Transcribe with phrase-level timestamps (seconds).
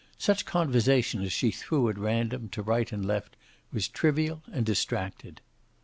[0.17, 3.35] Such conversation as she threw at random, to right and left,
[3.71, 5.41] was trivial and distracted.